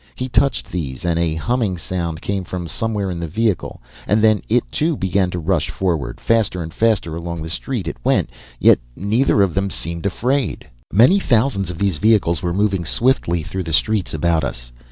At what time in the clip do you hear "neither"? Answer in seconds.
8.95-9.43